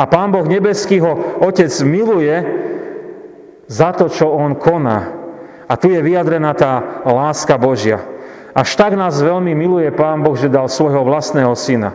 A 0.00 0.08
Pán 0.08 0.32
Boh 0.32 0.48
nebeský 0.48 1.04
ho 1.04 1.38
Otec 1.44 1.70
miluje 1.84 2.32
za 3.66 3.92
to, 3.96 4.12
čo 4.12 4.28
On 4.30 4.54
koná. 4.54 5.12
A 5.64 5.74
tu 5.80 5.88
je 5.88 6.00
vyjadrená 6.00 6.52
tá 6.52 7.02
láska 7.04 7.56
Božia. 7.56 8.00
Až 8.54 8.78
tak 8.78 8.94
nás 8.94 9.18
veľmi 9.18 9.50
miluje 9.56 9.90
Pán 9.90 10.22
Boh, 10.22 10.36
že 10.38 10.52
dal 10.52 10.70
svojho 10.70 11.02
vlastného 11.02 11.50
syna. 11.58 11.90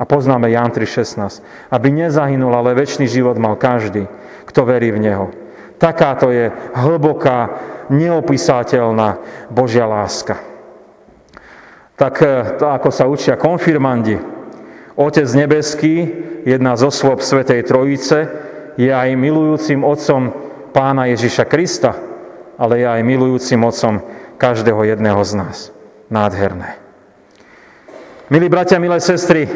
A 0.00 0.08
poznáme 0.08 0.48
Ján 0.48 0.72
3.16. 0.72 1.44
Aby 1.68 1.92
nezahynul, 1.92 2.56
ale 2.56 2.72
väčší 2.72 3.04
život 3.04 3.36
mal 3.36 3.60
každý, 3.60 4.08
kto 4.48 4.64
verí 4.64 4.88
v 4.88 5.02
Neho. 5.04 5.26
Takáto 5.76 6.32
je 6.32 6.48
hlboká, 6.72 7.60
neopísateľná 7.92 9.20
Božia 9.52 9.84
láska. 9.84 10.40
Tak 12.00 12.14
e, 12.22 12.26
to, 12.56 12.64
ako 12.70 12.88
sa 12.88 13.04
učia 13.04 13.36
konfirmandi, 13.36 14.16
Otec 15.00 15.28
nebeský, 15.32 15.96
jedna 16.44 16.76
z 16.76 16.88
osôb 16.88 17.24
Svetej 17.24 17.64
Trojice, 17.64 18.28
je 18.76 18.92
aj 18.92 19.16
milujúcim 19.16 19.80
otcom 19.80 20.49
pána 20.70 21.10
Ježiša 21.10 21.44
Krista, 21.46 21.92
ale 22.58 22.82
je 22.82 22.86
aj 22.86 23.06
milujúcim 23.06 23.60
otcom 23.62 24.02
každého 24.40 24.82
jedného 24.86 25.20
z 25.22 25.32
nás. 25.36 25.56
Nádherné. 26.10 26.80
Milí 28.30 28.46
bratia, 28.46 28.78
milé 28.78 29.02
sestry, 29.02 29.46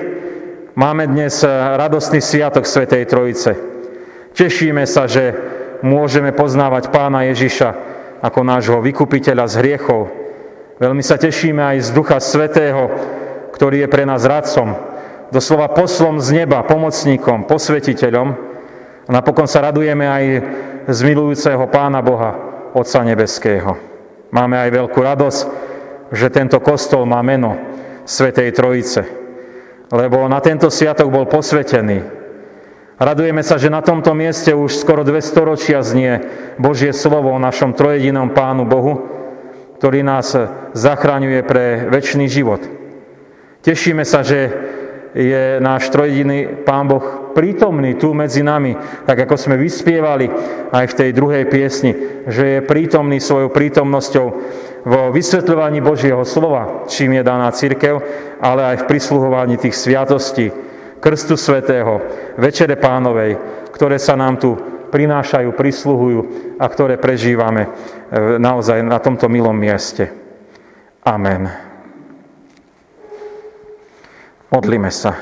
máme 0.74 1.06
dnes 1.06 1.46
radostný 1.78 2.18
sviatok 2.18 2.66
Svetej 2.66 3.06
Trojice. 3.06 3.52
Tešíme 4.34 4.82
sa, 4.82 5.06
že 5.06 5.30
môžeme 5.86 6.34
poznávať 6.34 6.90
pána 6.90 7.22
Ježiša 7.30 7.70
ako 8.18 8.40
nášho 8.42 8.78
vykupiteľa 8.82 9.46
z 9.46 9.54
hriechov. 9.62 10.10
Veľmi 10.82 11.06
sa 11.06 11.14
tešíme 11.14 11.62
aj 11.62 11.76
z 11.86 11.88
Ducha 11.94 12.18
Svetého, 12.18 12.90
ktorý 13.54 13.86
je 13.86 13.88
pre 13.92 14.02
nás 14.02 14.26
radcom, 14.26 14.74
doslova 15.30 15.70
poslom 15.70 16.18
z 16.18 16.42
neba, 16.42 16.66
pomocníkom, 16.66 17.46
posvetiteľom. 17.46 18.43
A 19.04 19.10
napokon 19.12 19.44
sa 19.44 19.68
radujeme 19.68 20.08
aj 20.08 20.24
z 20.88 20.98
milujúceho 21.04 21.64
Pána 21.68 22.00
Boha, 22.00 22.32
Otca 22.72 23.04
Nebeského. 23.04 23.76
Máme 24.32 24.56
aj 24.58 24.70
veľkú 24.72 25.00
radosť, 25.00 25.40
že 26.10 26.32
tento 26.32 26.58
kostol 26.64 27.04
má 27.04 27.20
meno 27.20 27.56
Svetej 28.04 28.52
Trojice, 28.52 29.02
lebo 29.92 30.24
na 30.28 30.40
tento 30.40 30.68
sviatok 30.72 31.08
bol 31.12 31.24
posvetený 31.28 32.24
Radujeme 32.94 33.42
sa, 33.42 33.58
že 33.58 33.74
na 33.74 33.82
tomto 33.82 34.14
mieste 34.14 34.54
už 34.54 34.78
skoro 34.78 35.02
dve 35.02 35.18
storočia 35.18 35.82
znie 35.82 36.22
Božie 36.62 36.94
slovo 36.94 37.34
o 37.34 37.42
našom 37.42 37.74
trojedinom 37.74 38.30
Pánu 38.30 38.70
Bohu, 38.70 39.02
ktorý 39.82 40.06
nás 40.06 40.30
zachraňuje 40.78 41.42
pre 41.42 41.90
väčší 41.90 42.30
život. 42.30 42.62
Tešíme 43.66 44.06
sa, 44.06 44.22
že 44.22 44.46
je 45.14 45.62
náš 45.62 45.94
trojediný 45.94 46.66
Pán 46.66 46.90
Boh 46.90 47.30
prítomný 47.32 47.94
tu 47.94 48.10
medzi 48.10 48.42
nami, 48.42 48.74
tak 49.06 49.26
ako 49.26 49.38
sme 49.38 49.54
vyspievali 49.54 50.26
aj 50.74 50.84
v 50.90 50.96
tej 50.98 51.10
druhej 51.14 51.44
piesni, 51.46 51.92
že 52.26 52.58
je 52.58 52.66
prítomný 52.66 53.22
svojou 53.22 53.54
prítomnosťou 53.54 54.26
vo 54.84 55.02
vysvetľovaní 55.14 55.80
Božieho 55.80 56.26
slova, 56.26 56.84
čím 56.90 57.16
je 57.16 57.22
daná 57.24 57.48
církev, 57.54 58.02
ale 58.42 58.74
aj 58.74 58.76
v 58.84 58.88
prisluhovaní 58.90 59.56
tých 59.56 59.78
sviatostí, 59.78 60.52
Krstu 60.98 61.36
Svetého, 61.36 62.00
Večere 62.40 62.80
Pánovej, 62.80 63.36
ktoré 63.72 64.00
sa 64.00 64.16
nám 64.16 64.40
tu 64.40 64.56
prinášajú, 64.88 65.52
prisluhujú 65.52 66.20
a 66.56 66.64
ktoré 66.70 66.96
prežívame 66.96 67.66
e, 67.66 67.70
naozaj 68.38 68.80
na 68.80 69.02
tomto 69.02 69.26
milom 69.26 69.58
mieste. 69.58 70.08
Amen. 71.04 71.63
Modlíme 74.54 74.86
sa. 74.86 75.18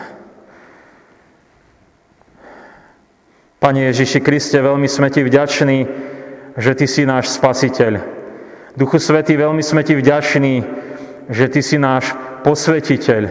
Pane 3.57 3.81
Ježiši 3.89 4.21
Kriste, 4.21 4.61
veľmi 4.61 4.85
sme 4.85 5.09
Ti 5.09 5.25
vďační, 5.25 5.89
že 6.61 6.73
Ty 6.77 6.85
si 6.85 7.09
náš 7.09 7.33
Spasiteľ. 7.41 7.97
Duchu 8.77 9.01
Svetý, 9.01 9.41
veľmi 9.41 9.65
sme 9.65 9.89
Ti 9.89 9.97
vďační, 9.97 10.55
že 11.33 11.49
Ty 11.49 11.61
si 11.65 11.81
náš 11.81 12.13
posvetiteľ. 12.45 13.23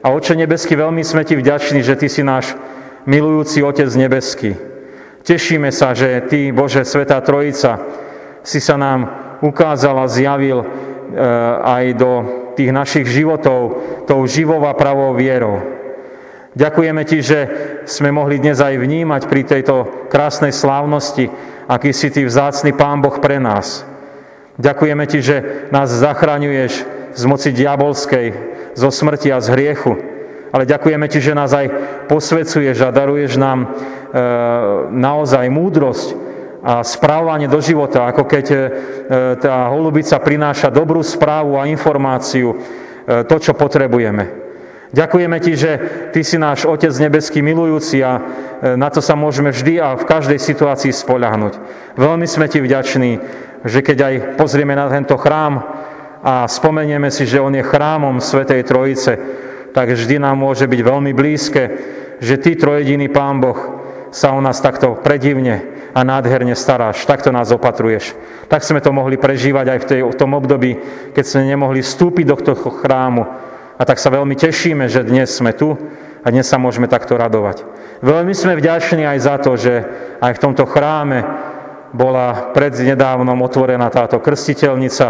A 0.00 0.16
Oče 0.16 0.32
nebeský, 0.32 0.80
veľmi 0.80 1.04
sme 1.04 1.28
Ti 1.28 1.36
vďační, 1.36 1.84
že 1.84 1.92
Ty 1.92 2.08
si 2.08 2.24
náš 2.24 2.56
milujúci 3.04 3.60
Otec 3.60 3.92
nebeský. 3.92 4.56
Tešíme 5.28 5.68
sa, 5.68 5.92
že 5.92 6.24
Ty, 6.24 6.56
Bože, 6.56 6.88
Svetá 6.88 7.20
Trojica, 7.20 7.84
si 8.40 8.64
sa 8.64 8.80
nám 8.80 9.12
ukázal 9.44 9.92
a 10.00 10.08
zjavil 10.08 10.64
aj 11.60 11.84
do 12.00 12.43
tých 12.54 12.70
našich 12.70 13.06
životov 13.06 13.82
tou 14.06 14.24
živou 14.24 14.64
a 14.64 14.72
pravou 14.72 15.12
vierou. 15.14 15.60
Ďakujeme 16.54 17.02
Ti, 17.02 17.18
že 17.18 17.40
sme 17.82 18.14
mohli 18.14 18.38
dnes 18.38 18.62
aj 18.62 18.78
vnímať 18.78 19.22
pri 19.26 19.42
tejto 19.42 20.06
krásnej 20.06 20.54
slávnosti, 20.54 21.26
aký 21.66 21.90
si 21.90 22.14
Ty 22.14 22.30
vzácný 22.30 22.70
Pán 22.78 23.02
Boh 23.02 23.18
pre 23.18 23.42
nás. 23.42 23.82
Ďakujeme 24.62 25.04
Ti, 25.10 25.18
že 25.18 25.36
nás 25.74 25.90
zachraňuješ 25.90 26.72
z 27.14 27.22
moci 27.26 27.50
diabolskej, 27.50 28.26
zo 28.78 28.90
smrti 28.90 29.34
a 29.34 29.42
z 29.42 29.50
hriechu. 29.50 29.98
Ale 30.54 30.70
ďakujeme 30.70 31.10
Ti, 31.10 31.18
že 31.18 31.34
nás 31.34 31.50
aj 31.50 31.66
posvecuješ 32.06 32.86
a 32.86 32.94
daruješ 32.94 33.34
nám 33.34 33.66
e, 33.66 33.68
naozaj 34.94 35.50
múdrosť 35.50 36.33
a 36.64 36.80
správanie 36.80 37.44
do 37.44 37.60
života, 37.60 38.08
ako 38.08 38.24
keď 38.24 38.46
e, 38.48 38.58
tá 39.36 39.68
holubica 39.68 40.16
prináša 40.16 40.72
dobrú 40.72 41.04
správu 41.04 41.60
a 41.60 41.68
informáciu, 41.68 42.56
e, 42.56 42.56
to, 43.28 43.36
čo 43.36 43.52
potrebujeme. 43.52 44.44
Ďakujeme 44.94 45.36
Ti, 45.44 45.52
že 45.60 45.70
Ty 46.08 46.20
si 46.24 46.40
náš 46.40 46.64
Otec 46.64 46.96
nebeský 46.96 47.44
milujúci 47.44 48.00
a 48.00 48.16
e, 48.16 48.20
na 48.80 48.88
to 48.88 49.04
sa 49.04 49.12
môžeme 49.12 49.52
vždy 49.52 49.76
a 49.76 49.92
v 50.00 50.08
každej 50.08 50.40
situácii 50.40 50.88
spoľahnúť. 50.88 51.60
Veľmi 52.00 52.24
sme 52.24 52.48
Ti 52.48 52.64
vďační, 52.64 53.12
že 53.68 53.84
keď 53.84 53.98
aj 54.00 54.14
pozrieme 54.40 54.72
na 54.72 54.88
tento 54.88 55.20
chrám 55.20 55.60
a 56.24 56.48
spomenieme 56.48 57.12
si, 57.12 57.28
že 57.28 57.44
on 57.44 57.52
je 57.52 57.60
chrámom 57.60 58.24
Svetej 58.24 58.64
Trojice, 58.64 59.12
tak 59.76 59.92
vždy 59.92 60.16
nám 60.16 60.40
môže 60.40 60.64
byť 60.64 60.80
veľmi 60.80 61.12
blízke, 61.12 61.62
že 62.24 62.40
Ty, 62.40 62.56
trojediný 62.56 63.12
Pán 63.12 63.42
Boh, 63.42 63.73
sa 64.14 64.30
o 64.30 64.38
nás 64.38 64.62
takto 64.62 64.94
predivne 64.94 65.90
a 65.90 66.06
nádherne 66.06 66.54
staráš, 66.54 67.02
takto 67.02 67.34
nás 67.34 67.50
opatruješ. 67.50 68.14
Tak 68.46 68.62
sme 68.62 68.78
to 68.78 68.94
mohli 68.94 69.18
prežívať 69.18 69.66
aj 69.74 69.78
v, 69.82 69.86
tej, 69.90 70.00
v 70.06 70.14
tom 70.14 70.38
období, 70.38 70.78
keď 71.10 71.24
sme 71.26 71.50
nemohli 71.50 71.82
vstúpiť 71.82 72.26
do 72.30 72.38
toho 72.38 72.70
chrámu. 72.70 73.26
A 73.74 73.82
tak 73.82 73.98
sa 73.98 74.14
veľmi 74.14 74.38
tešíme, 74.38 74.86
že 74.86 75.02
dnes 75.02 75.34
sme 75.34 75.50
tu 75.50 75.74
a 76.22 76.26
dnes 76.30 76.46
sa 76.46 76.62
môžeme 76.62 76.86
takto 76.86 77.18
radovať. 77.18 77.66
Veľmi 78.06 78.30
sme 78.38 78.54
vďační 78.54 79.02
aj 79.02 79.18
za 79.18 79.36
to, 79.42 79.58
že 79.58 79.82
aj 80.22 80.32
v 80.38 80.42
tomto 80.46 80.62
chráme 80.62 81.26
bola 81.90 82.54
prednedávnom 82.54 83.38
otvorená 83.42 83.90
táto 83.90 84.22
krstiteľnica 84.22 85.06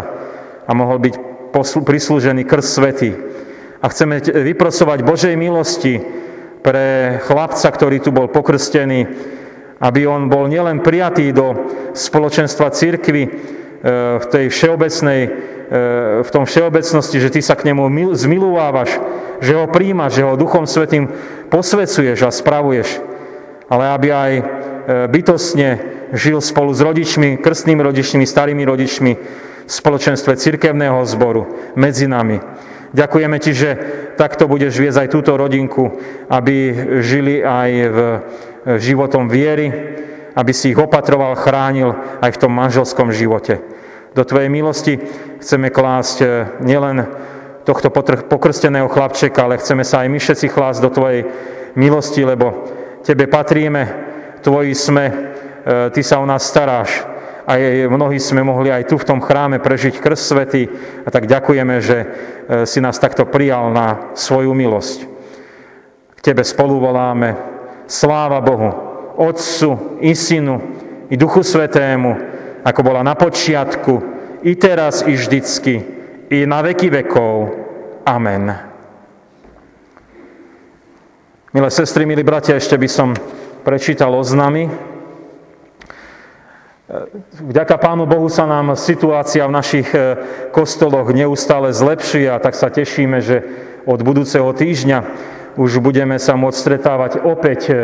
a 0.65 0.71
mohol 0.73 0.97
byť 0.97 1.13
prislúžený 1.85 2.41
krst 2.41 2.69
svetý. 2.73 3.13
A 3.81 3.85
chceme 3.93 4.17
vyprosovať 4.17 5.05
Božej 5.05 5.37
milosti 5.37 6.24
pre 6.65 7.21
chlapca, 7.21 7.69
ktorý 7.69 8.01
tu 8.01 8.09
bol 8.09 8.25
pokrstený, 8.25 9.05
aby 9.77 10.09
on 10.09 10.25
bol 10.25 10.49
nielen 10.49 10.81
prijatý 10.81 11.29
do 11.29 11.69
spoločenstva 11.93 12.73
církvy 12.73 13.23
e, 13.27 13.29
v 14.17 14.25
tej 14.33 14.49
všeobecnej, 14.49 15.21
e, 15.21 15.29
v 16.25 16.29
tom 16.33 16.49
všeobecnosti, 16.49 17.21
že 17.21 17.29
ty 17.29 17.45
sa 17.45 17.53
k 17.53 17.69
nemu 17.69 17.85
zmiluvávaš, 18.17 18.97
že 19.45 19.53
ho 19.53 19.69
príjmaš, 19.69 20.17
že 20.17 20.25
ho 20.25 20.33
Duchom 20.33 20.65
Svetým 20.65 21.13
posvecuješ 21.53 22.25
a 22.25 22.33
spravuješ, 22.33 22.97
ale 23.69 23.83
aby 23.93 24.07
aj 24.09 24.31
e, 24.33 24.43
bytostne 25.05 25.69
žil 26.17 26.41
spolu 26.41 26.73
s 26.73 26.81
rodičmi, 26.81 27.37
krstnými 27.45 27.81
rodičmi, 27.85 28.25
starými 28.25 28.65
rodičmi 28.65 29.11
v 29.65 29.71
spoločenstve 29.71 30.33
cirkevného 30.33 30.97
zboru 31.05 31.45
medzi 31.77 32.09
nami. 32.09 32.41
Ďakujeme 32.95 33.37
Ti, 33.43 33.51
že 33.51 33.69
takto 34.15 34.47
budeš 34.47 34.79
viesť 34.79 35.03
aj 35.03 35.09
túto 35.11 35.35
rodinku, 35.35 35.99
aby 36.31 36.55
žili 37.03 37.43
aj 37.43 37.69
v 37.91 37.99
životom 38.79 39.27
viery, 39.27 39.67
aby 40.35 40.51
si 40.55 40.71
ich 40.71 40.79
opatroval, 40.79 41.35
chránil 41.35 41.95
aj 42.23 42.31
v 42.35 42.41
tom 42.41 42.51
manželskom 42.55 43.11
živote. 43.11 43.59
Do 44.15 44.23
Tvojej 44.23 44.47
milosti 44.47 44.95
chceme 45.43 45.71
klásť 45.71 46.17
eh, 46.23 46.29
nielen 46.63 47.03
tohto 47.67 47.91
pokrsteného 48.31 48.87
chlapčeka, 48.87 49.43
ale 49.43 49.59
chceme 49.59 49.83
sa 49.83 50.05
aj 50.05 50.07
my 50.11 50.19
všetci 50.21 50.47
klásť 50.53 50.79
do 50.79 50.89
Tvojej 50.91 51.21
milosti, 51.75 52.23
lebo 52.23 52.71
Tebe 53.03 53.27
patríme, 53.27 53.83
Tvoji 54.39 54.71
sme, 54.71 55.05
eh, 55.11 55.91
Ty 55.91 56.01
sa 56.03 56.23
o 56.23 56.25
nás 56.27 56.47
staráš. 56.47 57.14
A 57.45 57.61
mnohí 57.85 58.17
sme 58.17 58.41
mohli 58.41 58.73
aj 58.73 58.89
tu 58.89 58.97
v 58.97 59.05
tom 59.05 59.21
chráme 59.21 59.61
prežiť 59.61 60.01
krst 60.01 60.33
svety 60.33 60.63
a 61.05 61.09
tak 61.13 61.29
ďakujeme, 61.29 61.75
že 61.77 61.97
eh, 62.01 62.07
si 62.65 62.81
nás 62.81 62.97
takto 62.97 63.29
prijal 63.29 63.69
na 63.69 64.17
svoju 64.17 64.53
milosť. 64.57 64.99
K 66.17 66.19
Tebe 66.33 66.41
spolu 66.41 66.81
voláme, 66.81 67.37
Sláva 67.85 68.41
Bohu, 68.41 68.69
Otcu 69.13 70.01
i 70.01 70.17
Synu 70.17 70.57
i 71.09 71.15
Duchu 71.17 71.45
Svetému, 71.45 72.17
ako 72.65 72.81
bola 72.81 73.05
na 73.05 73.13
počiatku, 73.13 74.15
i 74.41 74.57
teraz, 74.57 75.05
i 75.05 75.13
vždycky, 75.13 75.73
i 76.29 76.49
na 76.49 76.65
veky 76.65 76.89
vekov. 76.89 77.53
Amen. 78.05 78.53
Milé 81.53 81.69
sestry, 81.71 82.05
milí 82.05 82.25
bratia, 82.25 82.57
ešte 82.57 82.77
by 82.77 82.89
som 82.89 83.09
prečítal 83.65 84.13
oznamy. 84.13 84.69
Vďaka 87.41 87.81
Pánu 87.81 88.05
Bohu 88.05 88.29
sa 88.29 88.45
nám 88.45 88.77
situácia 88.77 89.41
v 89.49 89.57
našich 89.57 89.89
eh, 89.89 90.21
kostoloch 90.53 91.09
neustále 91.09 91.73
zlepšuje 91.73 92.29
a 92.29 92.37
tak 92.37 92.53
sa 92.53 92.69
tešíme, 92.69 93.25
že 93.25 93.41
od 93.89 94.05
budúceho 94.05 94.53
týždňa 94.53 94.99
už 95.55 95.79
budeme 95.79 96.19
sa 96.19 96.35
môcť 96.35 96.57
stretávať 96.59 97.11
opäť 97.23 97.71
e, 97.71 97.75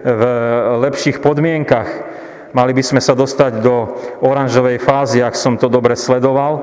v 0.00 0.22
lepších 0.80 1.20
podmienkach. 1.20 1.88
Mali 2.56 2.72
by 2.72 2.80
sme 2.80 3.00
sa 3.04 3.12
dostať 3.12 3.60
do 3.60 3.92
oranžovej 4.24 4.80
fázy, 4.80 5.20
ak 5.20 5.36
som 5.36 5.60
to 5.60 5.68
dobre 5.68 5.92
sledoval, 5.92 6.56
e, 6.56 6.62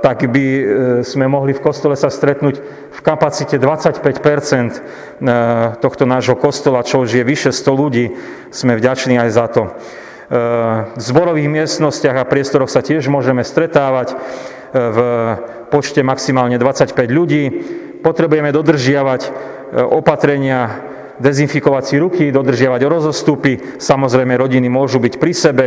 tak 0.00 0.24
by 0.24 0.44
e, 0.48 0.64
sme 1.04 1.28
mohli 1.28 1.52
v 1.52 1.60
kostole 1.60 2.00
sa 2.00 2.08
stretnúť 2.08 2.64
v 2.96 3.00
kapacite 3.04 3.60
25 3.60 4.00
tohto 5.84 6.04
nášho 6.08 6.36
kostola, 6.40 6.80
čo 6.80 7.04
už 7.04 7.20
je 7.20 7.24
vyše 7.24 7.52
100 7.52 7.68
ľudí. 7.76 8.16
Sme 8.48 8.80
vďační 8.80 9.20
aj 9.20 9.30
za 9.36 9.46
to. 9.52 9.62
V 10.32 10.96
zborových 10.96 11.44
miestnostiach 11.44 12.16
a 12.16 12.24
priestoroch 12.24 12.72
sa 12.72 12.80
tiež 12.80 13.04
môžeme 13.12 13.44
stretávať 13.44 14.16
v 14.72 14.98
počte 15.68 16.00
maximálne 16.00 16.56
25 16.56 16.96
ľudí 17.12 17.44
potrebujeme 18.02 18.50
dodržiavať 18.50 19.22
e, 19.22 19.30
opatrenia, 19.80 20.90
dezinfikovať 21.22 21.84
si 21.86 21.96
ruky, 22.02 22.24
dodržiavať 22.34 22.82
rozostupy. 22.88 23.78
Samozrejme, 23.78 24.34
rodiny 24.34 24.66
môžu 24.66 24.98
byť 24.98 25.14
pri 25.22 25.32
sebe 25.32 25.64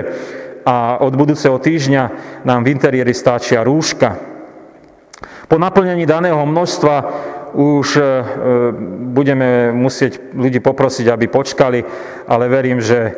a 0.67 0.99
od 0.99 1.13
budúceho 1.15 1.55
týždňa 1.61 2.03
nám 2.43 2.67
v 2.67 2.75
interiéri 2.75 3.15
stáčia 3.15 3.63
rúška. 3.63 4.19
Po 5.45 5.61
naplnení 5.61 6.09
daného 6.09 6.41
množstva 6.41 6.95
už 7.53 7.87
budeme 9.13 9.69
musieť 9.71 10.33
ľudí 10.33 10.57
poprosiť, 10.59 11.07
aby 11.07 11.29
počkali, 11.29 11.79
ale 12.25 12.45
verím, 12.49 12.81
že 12.81 13.13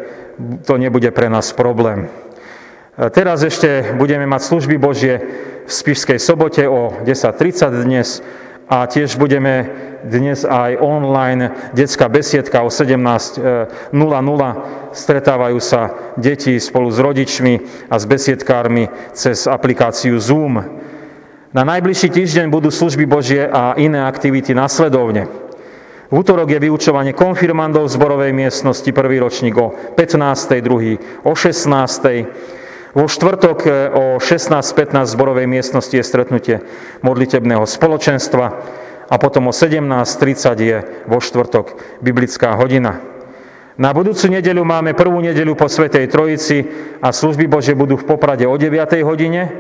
to 0.65 0.77
nebude 0.77 1.09
pre 1.11 1.29
nás 1.29 1.53
problém. 1.53 2.09
Teraz 2.97 3.45
ešte 3.45 3.93
budeme 3.93 4.25
mať 4.25 4.41
služby 4.41 4.81
Božie 4.81 5.21
v 5.65 5.71
Spišskej 5.71 6.17
sobote 6.17 6.65
o 6.65 6.97
10.30 7.05 7.85
dnes 7.85 8.25
a 8.65 8.89
tiež 8.89 9.21
budeme 9.21 9.69
dnes 10.01 10.43
aj 10.43 10.81
online 10.81 11.53
detská 11.77 12.09
besiedka 12.09 12.65
o 12.65 12.73
17.00. 12.73 13.93
Stretávajú 14.97 15.59
sa 15.61 15.93
deti 16.17 16.57
spolu 16.57 16.89
s 16.89 16.97
rodičmi 16.97 17.53
a 17.87 17.95
s 18.01 18.09
besiedkármi 18.09 18.89
cez 19.13 19.45
aplikáciu 19.45 20.17
Zoom. 20.17 20.57
Na 21.53 21.63
najbližší 21.63 22.09
týždeň 22.09 22.49
budú 22.49 22.73
služby 22.73 23.05
Božie 23.05 23.45
a 23.45 23.77
iné 23.77 24.03
aktivity 24.03 24.57
nasledovne. 24.57 25.46
V 26.07 26.23
útorok 26.23 26.47
je 26.55 26.63
vyučovanie 26.63 27.11
konfirmandov 27.11 27.91
v 27.91 27.95
zborovej 27.99 28.31
miestnosti, 28.31 28.87
prvý 28.95 29.19
ročník 29.19 29.59
o 29.59 29.75
15. 29.99 30.63
druhý 30.63 30.95
o 31.27 31.35
16. 31.35 31.67
Vo 32.95 33.11
štvrtok 33.11 33.57
e, 33.67 33.71
o 33.91 34.03
16.15 34.15 35.03
v 35.03 35.11
zborovej 35.11 35.47
miestnosti 35.51 35.91
je 35.91 36.07
stretnutie 36.07 36.63
modlitebného 37.03 37.67
spoločenstva 37.67 38.45
a 39.11 39.15
potom 39.19 39.51
o 39.51 39.53
17.30 39.53 40.55
je 40.63 40.77
vo 41.11 41.19
štvrtok 41.19 41.99
biblická 41.99 42.55
hodina. 42.55 43.03
Na 43.75 43.91
budúcu 43.91 44.31
nedeľu 44.31 44.63
máme 44.63 44.95
prvú 44.95 45.19
nedeľu 45.19 45.59
po 45.59 45.67
Svetej 45.67 46.07
Trojici 46.07 46.63
a 47.03 47.11
služby 47.11 47.51
Bože 47.51 47.75
budú 47.75 47.99
v 47.99 48.07
Poprade 48.07 48.47
o 48.47 48.55
9. 48.55 48.79
hodine 49.03 49.59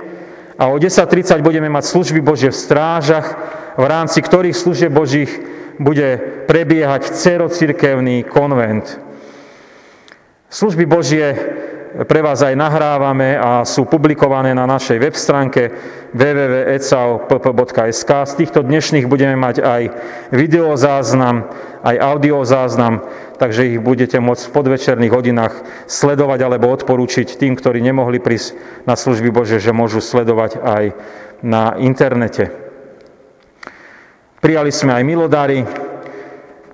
a 0.55 0.71
o 0.71 0.79
10.30 0.79 1.43
budeme 1.43 1.67
mať 1.67 1.91
služby 1.91 2.23
Bože 2.23 2.49
v 2.49 2.57
strážach, 2.57 3.35
v 3.75 3.83
rámci 3.83 4.23
ktorých 4.23 4.55
služieb 4.55 4.95
Božích 4.95 5.57
bude 5.77 6.17
prebiehať 6.49 7.13
cerocirkevný 7.13 8.23
konvent. 8.25 8.99
Služby 10.47 10.85
Božie 10.87 11.35
pre 12.05 12.21
vás 12.21 12.45
aj 12.45 12.53
nahrávame 12.53 13.39
a 13.39 13.65
sú 13.65 13.89
publikované 13.89 14.53
na 14.53 14.69
našej 14.69 15.01
web 15.01 15.15
stránke 15.17 15.71
www.ecao.pp.sk. 16.13 18.11
Z 18.27 18.33
týchto 18.37 18.61
dnešných 18.61 19.09
budeme 19.09 19.33
mať 19.33 19.65
aj 19.65 19.89
videozáznam, 20.29 21.49
aj 21.81 21.95
audiozáznam, 21.97 23.01
takže 23.41 23.73
ich 23.73 23.79
budete 23.81 24.21
môcť 24.21 24.43
v 24.45 24.53
podvečerných 24.53 25.15
hodinách 25.15 25.53
sledovať 25.89 26.39
alebo 26.45 26.69
odporúčiť 26.69 27.33
tým, 27.33 27.57
ktorí 27.57 27.81
nemohli 27.81 28.21
prísť 28.21 28.53
na 28.85 28.93
služby 28.93 29.33
Bože, 29.33 29.57
že 29.57 29.73
môžu 29.73 29.97
sledovať 30.03 30.61
aj 30.61 30.93
na 31.41 31.73
internete. 31.81 32.66
Prijali 34.47 34.71
sme 34.71 34.95
aj 34.95 35.03
milodári. 35.03 35.59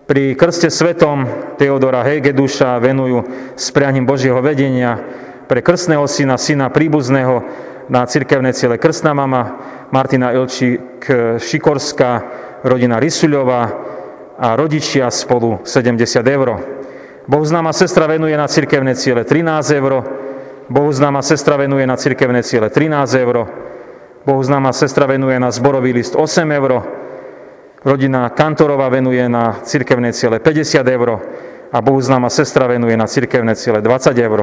Pri 0.06 0.38
krste 0.38 0.70
svetom 0.70 1.26
Teodora 1.58 2.06
Hegeduša 2.06 2.78
venujú 2.78 3.26
sprianím 3.58 4.06
Božieho 4.06 4.38
vedenia 4.46 5.02
pre 5.50 5.66
krstného 5.66 6.06
syna, 6.06 6.38
syna 6.38 6.70
príbuzného 6.70 7.42
na 7.90 8.06
cirkevné 8.06 8.54
ciele 8.54 8.78
krstná 8.78 9.18
mama 9.18 9.58
Martina 9.90 10.30
Ilčík 10.38 11.02
Šikorská, 11.42 12.12
rodina 12.62 13.02
Rysuľová 13.02 13.62
a 14.38 14.54
rodičia 14.54 15.10
spolu 15.10 15.66
70 15.66 15.98
eur. 16.30 16.50
Bohuznáma 17.26 17.74
sestra 17.74 18.06
venuje 18.06 18.38
na 18.38 18.46
cirkevné 18.46 18.94
ciele 18.94 19.26
13 19.26 19.82
eur, 19.82 19.94
Bohuznáma 20.70 21.26
sestra 21.26 21.58
venuje 21.58 21.90
na 21.90 21.98
cirkevné 21.98 22.46
ciele 22.46 22.70
13 22.70 23.18
eur, 23.18 23.50
Bohuznáma 24.30 24.70
sestra 24.78 25.10
venuje 25.10 25.42
na 25.42 25.50
zborový 25.50 25.90
list 25.90 26.14
8 26.14 26.22
eur, 26.54 27.02
rodina 27.84 28.32
Kantorova 28.32 28.88
venuje 28.90 29.22
na 29.30 29.60
cirkevné 29.64 30.16
ciele 30.16 30.40
50 30.40 30.88
eur 30.88 31.10
a 31.72 31.78
Bohuznáma 31.84 32.32
sestra 32.32 32.68
venuje 32.68 32.96
na 32.98 33.08
cirkevné 33.08 33.56
ciele 33.56 33.84
20 33.84 34.16
eur. 34.18 34.40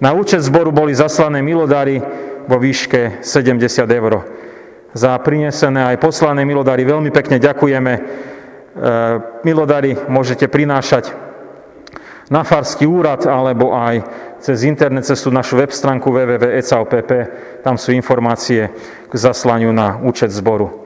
Na 0.00 0.10
účet 0.16 0.42
zboru 0.42 0.72
boli 0.72 0.96
zaslané 0.96 1.44
milodári 1.44 2.02
vo 2.48 2.56
výške 2.58 3.20
70 3.22 3.84
eur. 3.90 4.12
Za 4.94 5.18
prinesené 5.18 5.84
aj 5.94 6.02
poslané 6.02 6.46
milodári 6.46 6.86
veľmi 6.86 7.10
pekne 7.10 7.42
ďakujeme. 7.42 7.92
E, 7.94 8.00
milodári 9.42 9.98
môžete 10.06 10.46
prinášať 10.46 11.10
na 12.30 12.46
farský 12.46 12.86
úrad 12.86 13.26
alebo 13.26 13.74
aj 13.74 14.06
cez 14.38 14.62
internet, 14.64 15.04
cez 15.04 15.18
tú 15.20 15.34
našu 15.34 15.58
web 15.58 15.74
stránku 15.74 16.08
www.ecaopp. 16.10 16.92
Tam 17.66 17.74
sú 17.74 17.90
informácie 17.90 18.70
k 19.10 19.14
zaslaniu 19.14 19.74
na 19.74 19.98
účet 19.98 20.30
zboru. 20.30 20.83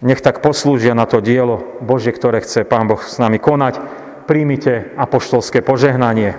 Nech 0.00 0.24
tak 0.24 0.40
poslúžia 0.40 0.96
na 0.96 1.04
to 1.04 1.20
dielo 1.20 1.76
Bože, 1.84 2.16
ktoré 2.16 2.40
chce 2.40 2.64
Pán 2.64 2.88
Boh 2.88 3.00
s 3.00 3.20
nami 3.20 3.36
konať. 3.36 3.76
Príjmite 4.24 4.96
apoštolské 4.96 5.60
požehnanie. 5.60 6.36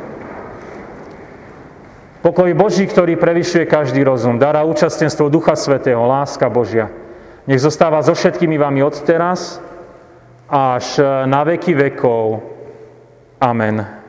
Pokoj 2.26 2.50
Boží, 2.54 2.86
ktorý 2.86 3.18
prevyšuje 3.18 3.66
každý 3.66 4.02
rozum, 4.06 4.38
dará 4.38 4.66
účastenstvo 4.66 5.30
Ducha 5.30 5.58
Svetého, 5.58 6.02
láska 6.06 6.50
Božia. 6.50 6.90
Nech 7.50 7.62
zostáva 7.62 8.02
so 8.06 8.14
všetkými 8.14 8.58
vami 8.58 8.86
od 8.86 8.94
teraz 9.02 9.58
až 10.50 11.02
na 11.26 11.42
veky 11.42 11.74
vekov. 11.74 12.46
Amen. 13.42 14.01